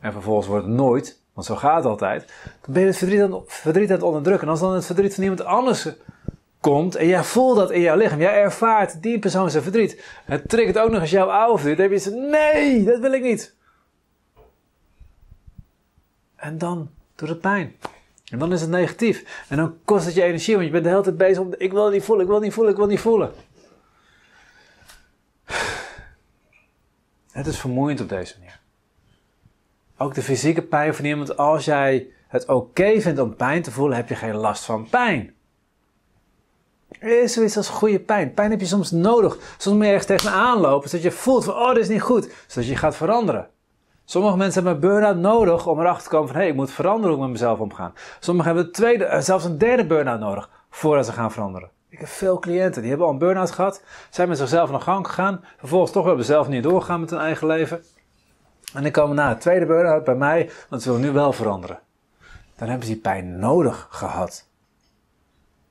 en 0.00 0.12
vervolgens 0.12 0.46
wordt 0.46 0.64
het 0.64 0.74
nooit, 0.74 1.20
want 1.32 1.46
zo 1.46 1.56
gaat 1.56 1.76
het 1.76 1.84
altijd, 1.84 2.32
dan 2.60 2.72
ben 2.72 2.82
je 2.82 2.88
het 2.88 2.96
verdriet 2.96 3.20
aan, 3.20 3.42
verdriet 3.46 3.88
het 3.88 4.02
onderdrukken. 4.02 4.46
En 4.46 4.50
als 4.52 4.60
dan 4.60 4.74
het 4.74 4.86
verdriet 4.86 5.14
van 5.14 5.22
iemand 5.22 5.44
anders 5.44 5.88
komt 6.60 6.94
en 6.94 7.06
jij 7.06 7.24
voelt 7.24 7.56
dat 7.56 7.70
in 7.70 7.80
jouw 7.80 7.96
lichaam, 7.96 8.20
jij 8.20 8.42
ervaart 8.42 9.02
die 9.02 9.18
persoon 9.18 9.50
zijn 9.50 9.62
verdriet, 9.62 10.04
het 10.24 10.48
triggert 10.48 10.78
ook 10.78 10.90
nog 10.90 11.00
eens 11.00 11.10
jouw 11.10 11.30
oude 11.30 11.62
verdriet, 11.62 11.76
dan 11.76 11.90
heb 11.90 11.98
je 11.98 12.10
zo, 12.10 12.28
nee, 12.30 12.84
dat 12.84 13.00
wil 13.00 13.12
ik 13.12 13.22
niet. 13.22 13.54
En 16.36 16.58
dan 16.58 16.90
doet 17.14 17.28
het 17.28 17.40
pijn. 17.40 17.76
En 18.30 18.38
dan 18.38 18.52
is 18.52 18.60
het 18.60 18.70
negatief. 18.70 19.44
En 19.48 19.56
dan 19.56 19.74
kost 19.84 20.04
het 20.04 20.14
je 20.14 20.22
energie, 20.22 20.54
want 20.54 20.66
je 20.66 20.72
bent 20.72 20.84
de 20.84 20.90
hele 20.90 21.02
tijd 21.02 21.16
bezig 21.16 21.38
om, 21.38 21.54
ik 21.58 21.72
wil 21.72 21.84
het 21.84 21.92
niet 21.92 22.04
voelen, 22.04 22.22
ik 22.22 22.30
wil 22.30 22.36
het 22.36 22.44
niet 22.44 22.54
voelen, 22.54 22.72
ik 22.72 22.78
wil 22.78 22.88
het 22.88 22.94
niet 22.94 23.04
voelen. 23.04 23.30
Het 27.34 27.46
is 27.46 27.58
vermoeiend 27.58 28.00
op 28.00 28.08
deze 28.08 28.34
manier. 28.38 28.60
Ook 29.98 30.14
de 30.14 30.22
fysieke 30.22 30.62
pijn 30.62 30.94
van 30.94 31.04
iemand, 31.04 31.36
als 31.36 31.64
jij 31.64 32.06
het 32.28 32.48
oké 32.48 33.00
vindt 33.00 33.20
om 33.20 33.36
pijn 33.36 33.62
te 33.62 33.70
voelen, 33.70 33.96
heb 33.96 34.08
je 34.08 34.14
geen 34.14 34.34
last 34.34 34.64
van 34.64 34.88
pijn. 34.88 35.34
Er 36.88 37.22
is 37.22 37.32
zoiets 37.32 37.56
als 37.56 37.68
goede 37.68 38.00
pijn. 38.00 38.34
Pijn 38.34 38.50
heb 38.50 38.60
je 38.60 38.66
soms 38.66 38.90
nodig. 38.90 39.38
Soms 39.58 39.76
moet 39.76 39.84
je 39.84 39.90
ergens 39.90 40.06
tegenaan 40.06 40.60
lopen, 40.60 40.88
zodat 40.88 41.04
je 41.04 41.10
voelt 41.10 41.44
van, 41.44 41.54
oh, 41.54 41.68
dit 41.68 41.82
is 41.82 41.88
niet 41.88 42.02
goed. 42.02 42.32
Zodat 42.46 42.68
je 42.68 42.76
gaat 42.76 42.96
veranderen. 42.96 43.48
Sommige 44.04 44.36
mensen 44.36 44.64
hebben 44.64 44.82
een 44.82 44.88
burn-out 44.90 45.16
nodig 45.16 45.66
om 45.66 45.80
erachter 45.80 46.04
te 46.04 46.10
komen 46.10 46.28
van 46.28 46.36
hé, 46.36 46.42
hey, 46.42 46.50
ik 46.50 46.56
moet 46.56 46.70
veranderen 46.70 47.08
hoe 47.08 47.16
ik 47.16 47.30
met 47.30 47.40
mezelf 47.40 47.58
omgaan. 47.58 47.92
Sommigen 48.20 48.50
hebben 48.50 48.66
een 48.66 48.72
tweede, 48.76 49.04
eh, 49.04 49.20
zelfs 49.20 49.44
een 49.44 49.58
derde 49.58 49.86
burn-out 49.86 50.20
nodig 50.20 50.50
voordat 50.70 51.06
ze 51.06 51.12
gaan 51.12 51.32
veranderen. 51.32 51.70
Ik 51.94 52.00
heb 52.00 52.08
veel 52.08 52.38
cliënten 52.38 52.80
die 52.80 52.90
hebben 52.90 53.06
al 53.06 53.12
een 53.12 53.18
burn-out 53.18 53.50
gehad, 53.50 53.82
zijn 54.10 54.28
met 54.28 54.38
zichzelf 54.38 54.70
naar 54.70 54.80
gang 54.80 55.06
gegaan, 55.06 55.44
vervolgens 55.56 55.92
toch 55.92 56.06
hebben 56.06 56.24
zelf 56.24 56.48
niet 56.48 56.62
doorgegaan 56.62 57.00
met 57.00 57.10
hun 57.10 57.18
eigen 57.18 57.46
leven. 57.46 57.84
En 58.72 58.82
dan 58.82 58.90
komen 58.90 59.16
na 59.16 59.30
een 59.30 59.38
tweede 59.38 59.66
burn-out 59.66 60.04
bij 60.04 60.14
mij, 60.14 60.50
want 60.68 60.82
ze 60.82 60.88
willen 60.88 61.04
nu 61.04 61.12
wel 61.12 61.32
veranderen. 61.32 61.80
Dan 62.56 62.68
hebben 62.68 62.86
ze 62.86 62.92
die 62.92 63.02
pijn 63.02 63.38
nodig 63.38 63.86
gehad. 63.90 64.48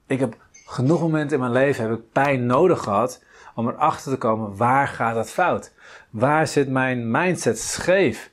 Ik 0.08 0.20
heb 0.20 0.38
genoeg 0.66 1.02
momenten 1.02 1.36
in 1.36 1.40
mijn 1.40 1.52
leven 1.52 1.84
heb 1.84 2.00
ik 2.00 2.12
pijn 2.12 2.46
nodig 2.46 2.84
gehad 2.84 3.24
om 3.56 3.68
erachter 3.68 4.12
te 4.12 4.18
komen 4.18 4.58
waar 4.58 4.88
gaat 4.88 5.16
het 5.16 5.32
fout. 5.32 5.74
Waar 6.10 6.48
zit 6.48 6.70
mijn 6.70 7.12
mindset 7.12 7.60
scheef? 7.60 8.32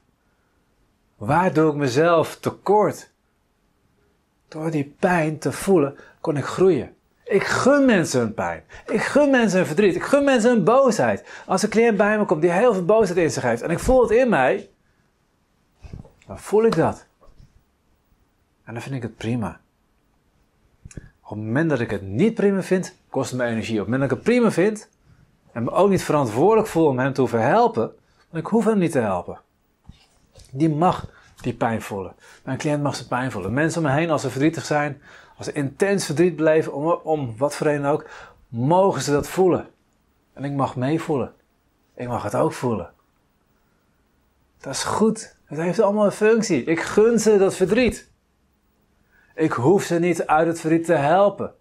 Waar 1.16 1.52
doe 1.52 1.70
ik 1.70 1.76
mezelf 1.76 2.36
tekort? 2.36 3.10
Door 4.48 4.70
die 4.70 4.94
pijn 4.98 5.38
te 5.38 5.52
voelen 5.52 5.98
kon 6.20 6.36
ik 6.36 6.44
groeien. 6.44 6.94
Ik 7.30 7.44
gun 7.44 7.84
mensen 7.84 8.20
hun 8.20 8.34
pijn. 8.34 8.62
Ik 8.86 9.02
gun 9.02 9.30
mensen 9.30 9.58
hun 9.58 9.66
verdriet. 9.66 9.94
Ik 9.94 10.02
gun 10.02 10.24
mensen 10.24 10.50
hun 10.50 10.64
boosheid. 10.64 11.24
Als 11.46 11.62
een 11.62 11.68
cliënt 11.68 11.96
bij 11.96 12.18
me 12.18 12.24
komt 12.24 12.42
die 12.42 12.50
heel 12.50 12.72
veel 12.74 12.84
boosheid 12.84 13.18
in 13.18 13.30
zich 13.30 13.42
heeft 13.42 13.62
en 13.62 13.70
ik 13.70 13.78
voel 13.78 14.02
het 14.02 14.10
in 14.10 14.28
mij, 14.28 14.70
dan 16.26 16.38
voel 16.38 16.64
ik 16.64 16.76
dat. 16.76 17.06
En 18.64 18.72
dan 18.72 18.82
vind 18.82 18.94
ik 18.94 19.02
het 19.02 19.16
prima. 19.16 19.60
Op 21.22 21.36
het 21.36 21.38
moment 21.38 21.70
dat 21.70 21.80
ik 21.80 21.90
het 21.90 22.02
niet 22.02 22.34
prima 22.34 22.62
vind, 22.62 22.96
kost 23.08 23.30
het 23.30 23.40
me 23.40 23.46
energie. 23.46 23.80
Op 23.80 23.86
het 23.86 23.88
moment 23.88 24.10
dat 24.10 24.18
ik 24.18 24.24
het 24.24 24.34
prima 24.34 24.50
vind 24.50 24.88
en 25.52 25.64
me 25.64 25.70
ook 25.70 25.90
niet 25.90 26.02
verantwoordelijk 26.02 26.68
voel 26.68 26.86
om 26.86 26.98
hem 26.98 27.12
te 27.12 27.20
hoeven 27.20 27.46
helpen, 27.46 27.92
want 28.30 28.44
ik 28.44 28.46
hoef 28.46 28.64
hem 28.64 28.78
niet 28.78 28.92
te 28.92 28.98
helpen. 29.00 29.40
Die 30.50 30.70
mag 30.70 31.06
die 31.40 31.54
pijn 31.54 31.82
voelen. 31.82 32.14
Mijn 32.44 32.58
cliënt 32.58 32.82
mag 32.82 32.96
zijn 32.96 33.08
pijn 33.08 33.30
voelen. 33.30 33.52
Mensen 33.52 33.82
om 33.82 33.88
me 33.88 33.94
heen, 33.94 34.10
als 34.10 34.22
ze 34.22 34.30
verdrietig 34.30 34.64
zijn, 34.64 35.02
als 35.40 35.48
ze 35.48 35.54
intens 35.54 36.06
verdriet 36.06 36.36
beleven, 36.36 36.72
om, 36.72 37.00
om 37.02 37.34
wat 37.36 37.56
voor 37.56 37.66
reden 37.66 37.84
ook, 37.84 38.06
mogen 38.48 39.02
ze 39.02 39.10
dat 39.10 39.28
voelen. 39.28 39.68
En 40.32 40.44
ik 40.44 40.52
mag 40.52 40.76
meevoelen. 40.76 41.32
Ik 41.96 42.08
mag 42.08 42.22
het 42.22 42.34
ook 42.34 42.52
voelen. 42.52 42.90
Dat 44.60 44.72
is 44.72 44.84
goed. 44.84 45.36
Het 45.44 45.58
heeft 45.58 45.80
allemaal 45.80 46.04
een 46.04 46.12
functie. 46.12 46.64
Ik 46.64 46.80
gun 46.80 47.18
ze 47.18 47.38
dat 47.38 47.54
verdriet. 47.56 48.10
Ik 49.34 49.52
hoef 49.52 49.82
ze 49.82 49.98
niet 49.98 50.26
uit 50.26 50.46
het 50.46 50.60
verdriet 50.60 50.84
te 50.84 50.92
helpen. 50.92 51.52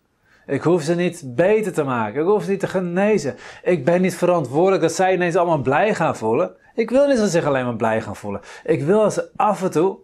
Ik 0.46 0.62
hoef 0.62 0.82
ze 0.82 0.96
niet 0.96 1.36
beter 1.36 1.74
te 1.74 1.84
maken. 1.84 2.22
Ik 2.22 2.28
hoef 2.28 2.44
ze 2.44 2.50
niet 2.50 2.60
te 2.60 2.68
genezen. 2.68 3.36
Ik 3.64 3.86
ben 3.86 4.02
niet 4.02 4.16
verantwoordelijk 4.16 4.82
dat 4.82 4.94
zij 4.94 5.14
ineens 5.14 5.36
allemaal 5.36 5.62
blij 5.62 5.96
gaan 5.96 6.16
voelen. 6.16 6.56
Ik 6.76 6.90
wil 6.90 7.08
niet 7.08 7.18
dat 7.18 7.26
ze 7.26 7.32
zich 7.32 7.46
alleen 7.46 7.66
maar 7.66 7.76
blij 7.76 8.02
gaan 8.02 8.16
voelen. 8.16 8.42
Ik 8.64 8.84
wil 8.84 9.02
dat 9.02 9.14
ze 9.14 9.30
af 9.36 9.64
en 9.64 9.72
toe 9.72 9.98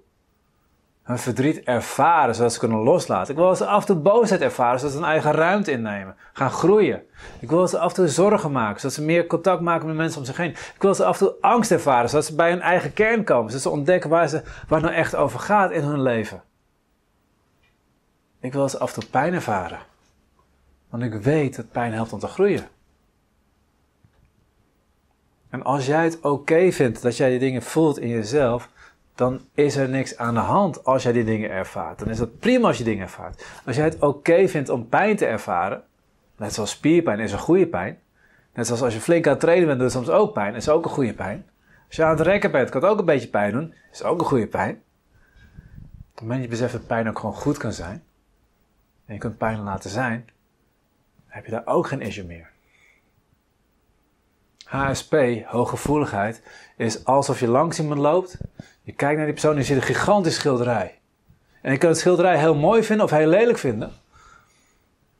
hun 1.05 1.17
verdriet 1.17 1.63
ervaren, 1.63 2.35
zodat 2.35 2.53
ze 2.53 2.59
kunnen 2.59 2.77
loslaten. 2.77 3.33
Ik 3.33 3.39
wil 3.39 3.55
ze 3.55 3.65
af 3.65 3.79
en 3.79 3.85
toe 3.85 3.95
boosheid 3.95 4.41
ervaren, 4.41 4.79
zodat 4.79 4.93
ze 4.93 4.99
hun 5.01 5.09
eigen 5.09 5.31
ruimte 5.31 5.71
innemen. 5.71 6.15
Gaan 6.33 6.51
groeien. 6.51 7.03
Ik 7.39 7.49
wil 7.49 7.67
ze 7.67 7.79
af 7.79 7.89
en 7.89 7.95
toe 7.95 8.07
zorgen 8.07 8.51
maken, 8.51 8.79
zodat 8.79 8.95
ze 8.95 9.03
meer 9.03 9.27
contact 9.27 9.61
maken 9.61 9.87
met 9.87 9.95
mensen 9.95 10.19
om 10.19 10.25
zich 10.25 10.37
heen. 10.37 10.49
Ik 10.49 10.81
wil 10.81 10.95
ze 10.95 11.05
af 11.05 11.21
en 11.21 11.27
toe 11.27 11.35
angst 11.41 11.71
ervaren, 11.71 12.09
zodat 12.09 12.25
ze 12.25 12.35
bij 12.35 12.49
hun 12.49 12.61
eigen 12.61 12.93
kern 12.93 13.23
komen. 13.23 13.47
Zodat 13.47 13.61
ze 13.61 13.69
ontdekken 13.69 14.09
waar, 14.09 14.27
ze, 14.27 14.41
waar 14.43 14.79
het 14.79 14.89
nou 14.89 14.93
echt 14.93 15.15
over 15.15 15.39
gaat 15.39 15.71
in 15.71 15.83
hun 15.83 16.01
leven. 16.01 16.43
Ik 18.39 18.53
wil 18.53 18.69
ze 18.69 18.79
af 18.79 18.93
en 18.93 18.99
toe 18.99 19.09
pijn 19.09 19.33
ervaren. 19.33 19.79
Want 20.89 21.03
ik 21.03 21.13
weet 21.13 21.55
dat 21.55 21.71
pijn 21.71 21.93
helpt 21.93 22.13
om 22.13 22.19
te 22.19 22.27
groeien. 22.27 22.67
En 25.49 25.63
als 25.63 25.85
jij 25.85 26.03
het 26.03 26.21
oké 26.21 26.71
vindt 26.71 27.01
dat 27.01 27.17
jij 27.17 27.29
die 27.29 27.39
dingen 27.39 27.61
voelt 27.61 27.99
in 27.99 28.09
jezelf, 28.09 28.69
dan 29.15 29.41
is 29.53 29.75
er 29.75 29.89
niks 29.89 30.17
aan 30.17 30.33
de 30.33 30.39
hand 30.39 30.83
als 30.83 31.03
jij 31.03 31.11
die 31.11 31.23
dingen 31.23 31.49
ervaart. 31.49 31.99
Dan 31.99 32.09
is 32.09 32.19
het 32.19 32.39
prima 32.39 32.67
als 32.67 32.77
je 32.77 32.83
dingen 32.83 33.03
ervaart. 33.03 33.45
Als 33.65 33.75
jij 33.75 33.85
het 33.85 33.99
oké 33.99 34.47
vindt 34.47 34.69
om 34.69 34.89
pijn 34.89 35.15
te 35.15 35.25
ervaren, 35.25 35.83
net 36.37 36.53
zoals 36.53 36.71
spierpijn 36.71 37.19
is 37.19 37.31
een 37.31 37.37
goede 37.37 37.67
pijn. 37.67 37.99
Net 38.53 38.65
zoals 38.65 38.81
als 38.81 38.93
je 38.93 38.99
flink 38.99 39.25
aan 39.25 39.31
het 39.31 39.41
trainen 39.41 39.67
bent, 39.67 39.79
doet 39.79 39.93
het 39.93 40.03
soms 40.03 40.17
ook 40.17 40.33
pijn, 40.33 40.55
is 40.55 40.69
ook 40.69 40.85
een 40.85 40.91
goede 40.91 41.13
pijn. 41.13 41.45
Als 41.87 41.95
je 41.95 42.03
aan 42.03 42.17
het 42.17 42.27
rekken 42.27 42.51
bent, 42.51 42.69
kan 42.69 42.81
het 42.81 42.91
ook 42.91 42.99
een 42.99 43.05
beetje 43.05 43.27
pijn 43.27 43.51
doen, 43.51 43.73
is 43.91 44.03
ook 44.03 44.19
een 44.19 44.25
goede 44.25 44.47
pijn. 44.47 44.83
Op 46.11 46.21
het 46.21 46.21
moment 46.21 46.39
dat 46.39 46.43
je 46.43 46.49
beseft 46.49 46.73
dat 46.73 46.87
pijn 46.87 47.09
ook 47.09 47.19
gewoon 47.19 47.35
goed 47.35 47.57
kan 47.57 47.73
zijn, 47.73 48.03
en 49.05 49.13
je 49.13 49.19
kunt 49.19 49.37
pijn 49.37 49.59
laten 49.59 49.89
zijn, 49.89 50.29
heb 51.27 51.45
je 51.45 51.51
daar 51.51 51.65
ook 51.65 51.87
geen 51.87 52.01
issue 52.01 52.25
meer. 52.25 52.49
HSP, 54.65 55.15
hooggevoeligheid, 55.45 56.43
is 56.77 57.05
alsof 57.05 57.39
je 57.39 57.47
langs 57.47 57.79
iemand 57.79 57.99
loopt. 57.99 58.37
Je 58.85 58.93
kijkt 58.93 59.15
naar 59.15 59.25
die 59.25 59.33
persoon 59.33 59.51
en 59.51 59.57
je 59.57 59.63
ziet 59.63 59.75
een 59.75 59.81
gigantische 59.81 60.39
schilderij. 60.39 60.99
En 61.61 61.71
je 61.71 61.77
kan 61.77 61.89
het 61.89 61.97
schilderij 61.97 62.37
heel 62.37 62.55
mooi 62.55 62.83
vinden 62.83 63.05
of 63.05 63.11
heel 63.11 63.27
lelijk 63.27 63.57
vinden. 63.57 63.91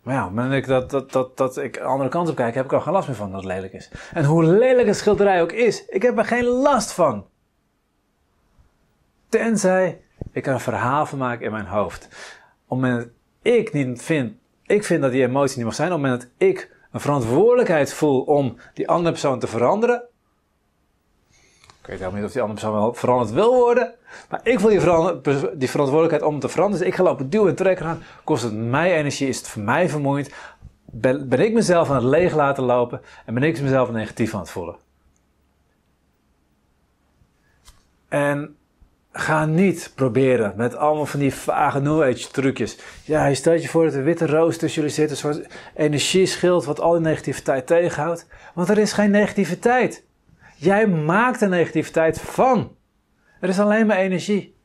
Maar 0.02 0.14
ja, 0.14 0.28
op 0.28 0.52
ik 0.52 0.68
dat, 0.68 0.90
dat, 0.90 1.12
dat, 1.12 1.38
dat 1.38 1.58
ik 1.58 1.74
de 1.74 1.84
andere 1.84 2.10
kant 2.10 2.30
op 2.30 2.36
kijk, 2.36 2.56
heb 2.56 2.66
ik 2.66 2.74
al 2.74 2.82
geen 2.82 2.94
last 2.94 3.08
meer 3.08 3.16
van 3.16 3.32
dat 3.32 3.44
het 3.44 3.52
lelijk 3.52 3.74
is. 3.74 3.92
En 4.14 4.26
hoe 4.26 4.44
lelijk 4.44 4.88
een 4.88 4.96
schilderij 4.96 5.42
ook 5.42 5.52
is, 5.52 5.86
ik 5.86 6.02
heb 6.02 6.18
er 6.18 6.26
geen 6.26 6.44
last 6.44 6.92
van. 6.92 7.26
Tenzij 9.30 10.02
ik 10.32 10.46
een 10.46 10.60
verhaal 10.60 11.06
van 11.06 11.18
maak 11.18 11.42
in 11.42 11.52
mijn 11.52 11.66
hoofd. 11.66 12.06
Op 12.06 12.12
het 12.12 12.80
moment 12.80 13.02
dat 13.02 13.54
ik 13.54 13.74
niet 13.74 14.02
vind, 14.02 14.34
ik 14.64 14.84
vind 14.84 15.02
dat 15.02 15.12
die 15.12 15.24
emotie 15.24 15.58
niet 15.58 15.66
mag 15.66 15.76
zijn, 15.76 15.92
op 15.92 15.94
het 15.94 16.04
moment 16.04 16.22
dat 16.22 16.50
ik 16.50 16.76
een 16.92 17.00
verantwoordelijkheid 17.00 17.94
voel 17.94 18.22
om 18.22 18.58
die 18.74 18.88
andere 18.88 19.12
persoon 19.12 19.40
te 19.40 19.48
veranderen. 19.48 20.04
Ik 21.86 21.92
weet 21.92 22.00
helemaal 22.00 22.20
niet 22.20 22.28
of 22.28 22.32
die 22.32 22.42
andere 22.42 22.60
persoon 22.60 22.80
wel 22.82 22.94
veranderd 22.94 23.32
wil 23.32 23.54
worden. 23.54 23.94
Maar 24.30 24.40
ik 24.44 24.60
voel 24.60 24.70
die, 24.70 25.70
verantwoordelijkheid 25.70 26.22
om 26.22 26.40
te 26.40 26.50
veranderen. 26.50 26.80
Dus 26.80 26.94
ik 26.94 26.96
ga 26.96 27.04
lopen 27.04 27.30
duwen 27.30 27.50
en 27.50 27.56
trekken 27.56 27.86
aan. 27.86 28.04
Kost 28.24 28.44
het 28.44 28.54
mij 28.54 28.98
energie? 28.98 29.28
Is 29.28 29.38
het 29.38 29.48
voor 29.48 29.62
mij 29.62 29.90
vermoeiend? 29.90 30.30
Ben, 30.86 31.32
ik 31.32 31.54
mezelf 31.54 31.90
aan 31.90 31.96
het 31.96 32.04
leeg 32.04 32.36
laten 32.36 32.64
lopen? 32.64 33.02
En 33.26 33.34
ben 33.34 33.44
ik 33.44 33.62
mezelf 33.62 33.92
negatief 33.92 34.34
aan 34.34 34.40
het 34.40 34.50
voelen? 34.50 34.76
En 38.08 38.56
Ga 39.18 39.46
niet 39.46 39.92
proberen 39.96 40.54
met 40.56 40.76
allemaal 40.76 41.06
van 41.06 41.20
die 41.20 41.34
vage 41.34 41.80
New 41.80 42.14
trucjes. 42.14 42.78
Ja, 43.04 43.26
je 43.26 43.36
stelt 43.36 43.62
je 43.62 43.68
voor 43.68 43.86
dat 43.86 43.94
een 43.94 44.04
witte 44.04 44.26
roos 44.26 44.58
tussen 44.58 44.82
jullie 44.82 44.96
zit, 44.96 45.10
een 45.10 45.18
soort 45.18 45.48
energieschild 45.76 46.66
wat 46.66 46.80
al 46.80 46.92
die 46.92 47.02
negativiteit 47.02 47.68
tegenhoudt. 47.68 48.28
Want 48.54 48.70
er 48.70 48.78
is 48.78 48.94
geen 48.94 49.12
negativiteit. 49.12 50.04
Jij 50.56 50.88
maakt 50.88 51.40
de 51.40 51.48
negativiteit 51.48 52.22
van. 52.22 52.76
Er 53.40 53.50
is 53.50 53.60
alleen 53.60 53.88
maar 53.88 53.98
energie. 53.98 54.56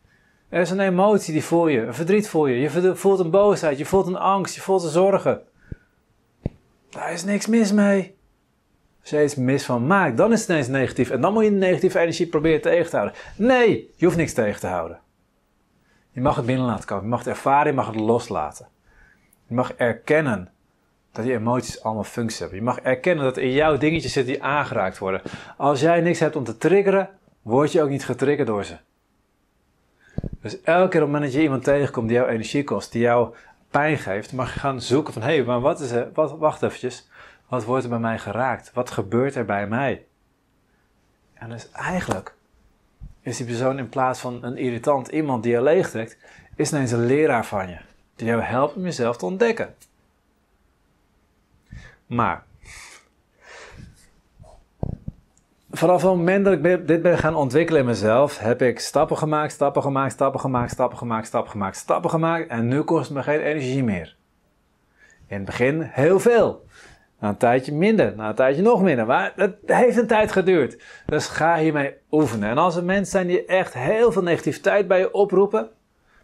Er 0.49 0.61
is 0.61 0.71
een 0.71 0.81
emotie 0.81 1.33
die 1.33 1.45
voel 1.45 1.69
je, 1.69 1.81
een 1.81 1.95
verdriet 1.95 2.29
voel 2.29 2.47
je. 2.47 2.61
Je 2.61 2.95
voelt 2.95 3.19
een 3.19 3.31
boosheid, 3.31 3.79
je 3.79 3.85
voelt 3.85 4.07
een 4.07 4.17
angst, 4.17 4.55
je 4.55 4.61
voelt 4.61 4.83
een 4.83 4.91
zorgen. 4.91 5.43
Daar 6.91 7.13
is 7.13 7.25
niks 7.25 7.47
mis 7.47 7.73
mee. 7.73 8.19
Als 9.01 9.11
je 9.11 9.23
iets 9.23 9.35
mis 9.35 9.65
van 9.65 9.87
maakt, 9.87 10.17
dan 10.17 10.33
is 10.33 10.41
het 10.41 10.49
ineens 10.49 10.69
negatief. 10.69 11.11
En 11.11 11.21
dan 11.21 11.33
moet 11.33 11.45
je 11.45 11.51
de 11.51 11.57
negatieve 11.57 11.99
energie 11.99 12.27
proberen 12.27 12.61
tegen 12.61 12.91
te 12.91 12.97
houden. 12.97 13.17
Nee, 13.37 13.91
je 13.97 14.05
hoeft 14.05 14.17
niks 14.17 14.33
tegen 14.33 14.61
te 14.61 14.67
houden. 14.67 15.01
Je 16.11 16.21
mag 16.21 16.37
het 16.37 16.47
binnen 16.47 16.67
laten 16.67 16.87
komen. 16.87 17.05
Je 17.05 17.11
mag 17.11 17.19
het 17.19 17.29
ervaren, 17.29 17.67
je 17.67 17.77
mag 17.77 17.87
het 17.87 17.97
loslaten. 17.97 18.69
Je 19.47 19.55
mag 19.55 19.73
erkennen 19.73 20.51
dat 21.13 21.25
die 21.25 21.35
emoties 21.35 21.83
allemaal 21.83 22.05
functies 22.05 22.39
hebben. 22.39 22.59
Je 22.59 22.65
mag 22.65 22.81
erkennen 22.81 23.25
dat 23.25 23.37
in 23.37 23.53
jouw 23.53 23.77
dingetjes 23.77 24.13
zitten 24.13 24.33
die 24.33 24.43
aangeraakt 24.43 24.99
worden. 24.99 25.23
Als 25.57 25.81
jij 25.81 26.01
niks 26.01 26.19
hebt 26.19 26.37
om 26.37 26.45
te 26.45 26.57
triggeren, 26.57 27.09
word 27.43 27.73
je 27.73 27.83
ook 27.83 27.89
niet 27.89 28.05
getriggerd 28.05 28.47
door 28.47 28.65
ze. 28.65 28.77
Dus 30.41 30.61
elke 30.61 30.89
keer 30.89 31.03
op 31.03 31.07
het 31.07 31.15
moment 31.15 31.23
dat 31.23 31.33
je 31.33 31.43
iemand 31.43 31.65
tegenkomt 31.65 32.09
die 32.09 32.17
jouw 32.17 32.27
energie 32.27 32.65
kost, 32.65 32.93
die 32.93 33.03
jou 33.03 33.35
pijn 33.71 33.99
geeft, 33.99 34.33
mag 34.33 34.55
je 34.55 34.61
gaan 34.61 34.81
zoeken 34.81 35.13
van, 35.13 35.23
hé, 35.23 35.35
hey, 35.35 35.45
maar 35.45 35.61
wat 35.61 35.81
is 35.81 35.91
er, 35.91 36.11
wat, 36.15 36.39
wacht 36.39 36.63
eventjes, 36.63 37.09
wat 37.49 37.65
wordt 37.65 37.85
er 37.85 37.91
bij 37.91 37.99
mij 37.99 38.19
geraakt? 38.19 38.73
Wat 38.73 38.91
gebeurt 38.91 39.35
er 39.35 39.45
bij 39.45 39.67
mij? 39.67 40.05
En 41.35 41.49
dus 41.49 41.71
eigenlijk 41.73 42.35
is 43.21 43.37
die 43.37 43.47
persoon 43.47 43.79
in 43.79 43.89
plaats 43.89 44.21
van 44.21 44.45
een 44.45 44.57
irritant 44.57 45.09
iemand 45.09 45.43
die 45.43 45.53
je 45.53 45.63
leegtrekt, 45.63 46.17
is 46.57 46.73
ineens 46.73 46.91
een 46.91 47.07
leraar 47.07 47.47
van 47.47 47.69
je. 47.69 47.79
Die 48.17 48.27
jou 48.27 48.43
helpt 48.43 48.75
om 48.75 48.83
jezelf 48.83 49.17
te 49.17 49.27
ontdekken. 49.27 49.75
Maar 52.11 52.45
vanaf 55.71 56.03
het 56.03 56.11
moment 56.11 56.45
dat 56.45 56.53
ik 56.53 56.87
dit 56.87 57.03
ben 57.03 57.19
gaan 57.19 57.35
ontwikkelen 57.35 57.81
in 57.81 57.87
mezelf, 57.87 58.39
heb 58.39 58.63
ik 58.63 58.81
stappen 58.81 59.17
gemaakt, 59.17 59.53
stappen 59.53 59.83
gemaakt, 59.83 60.13
stappen 60.13 60.41
gemaakt, 60.41 60.71
stappen 60.71 60.99
gemaakt, 60.99 61.27
stappen 61.27 61.51
gemaakt, 61.51 61.77
stappen 61.77 62.11
gemaakt. 62.11 62.49
En 62.49 62.69
nu 62.69 62.83
kost 62.83 63.09
het 63.09 63.17
me 63.17 63.23
geen 63.23 63.41
energie 63.41 63.85
meer. 63.85 64.17
In 65.27 65.37
het 65.37 65.45
begin 65.45 65.81
heel 65.83 66.21
veel. 66.21 66.65
Na 67.19 67.29
een 67.29 67.37
tijdje 67.37 67.73
minder, 67.73 68.13
na 68.17 68.29
een 68.29 68.35
tijdje 68.35 68.63
nog 68.63 68.83
minder. 68.83 69.07
Maar 69.07 69.33
het 69.37 69.57
heeft 69.67 69.97
een 69.97 70.07
tijd 70.07 70.33
geduurd. 70.33 70.83
Dus 71.07 71.27
ga 71.27 71.57
hiermee 71.57 71.95
oefenen. 72.11 72.49
En 72.49 72.59
als 72.59 72.77
er 72.77 72.85
mensen 72.85 73.13
zijn 73.13 73.27
die 73.27 73.45
echt 73.45 73.75
heel 73.75 74.13
veel 74.13 74.23
negativiteit 74.23 74.89
bij 74.89 74.99
je 74.99 75.15
oproepen, 75.15 75.69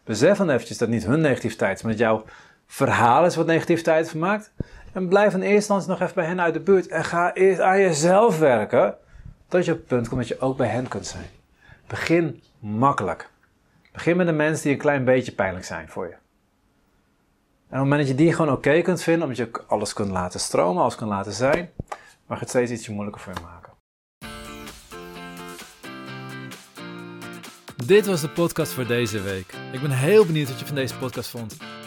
besef 0.05 0.39
dan 0.39 0.51
eventjes 0.51 0.79
dat 0.79 0.89
niet 0.89 1.07
hun 1.07 1.21
negativiteit 1.21 1.77
is, 1.77 1.83
maar 1.83 1.93
dat 1.93 2.01
jouw 2.01 2.25
verhaal 2.67 3.25
is 3.25 3.37
wat 3.37 3.47
negativiteit 3.47 4.09
vermaakt. 4.09 4.53
En 4.97 5.09
blijf 5.09 5.35
in 5.35 5.41
eerste 5.41 5.55
instantie 5.55 5.89
nog 5.89 6.01
even 6.01 6.15
bij 6.15 6.25
hen 6.25 6.41
uit 6.41 6.55
de 6.55 6.61
buurt. 6.61 6.87
En 6.87 7.05
ga 7.05 7.35
eerst 7.35 7.61
aan 7.61 7.81
jezelf 7.81 8.39
werken, 8.39 8.97
tot 9.49 9.65
je 9.65 9.73
op 9.73 9.79
het 9.79 9.87
punt 9.87 10.09
komt 10.09 10.21
dat 10.21 10.29
je 10.29 10.41
ook 10.41 10.57
bij 10.57 10.69
hen 10.69 10.89
kunt 10.89 11.07
zijn. 11.07 11.27
Begin 11.87 12.43
makkelijk. 12.59 13.31
Begin 13.93 14.17
met 14.17 14.27
de 14.27 14.33
mensen 14.33 14.63
die 14.63 14.73
een 14.73 14.79
klein 14.79 15.05
beetje 15.05 15.33
pijnlijk 15.33 15.65
zijn 15.65 15.89
voor 15.89 16.07
je. 16.07 16.13
En 16.13 16.19
op 16.19 17.71
het 17.71 17.79
moment 17.79 18.01
dat 18.01 18.09
je 18.09 18.15
die 18.15 18.33
gewoon 18.33 18.53
oké 18.53 18.83
kunt 18.83 19.03
vinden, 19.03 19.23
omdat 19.23 19.37
je 19.37 19.51
alles 19.67 19.93
kunt 19.93 20.11
laten 20.11 20.41
stromen, 20.41 20.83
alles 20.83 20.95
kunt 20.95 21.11
laten 21.11 21.33
zijn, 21.33 21.71
mag 22.27 22.41
het 22.41 22.49
steeds 22.49 22.71
ietsje 22.71 22.93
moeilijker 22.93 23.23
voor 23.23 23.33
je 23.33 23.41
maken. 23.41 23.73
Dit 27.87 28.07
was 28.07 28.21
de 28.21 28.31
podcast 28.31 28.73
voor 28.73 28.87
deze 28.87 29.21
week. 29.21 29.55
Ik 29.73 29.81
ben 29.81 29.91
heel 29.91 30.27
benieuwd 30.27 30.49
wat 30.49 30.59
je 30.59 30.67
van 30.67 30.75
deze 30.75 30.99
podcast 30.99 31.31
vond. 31.31 31.57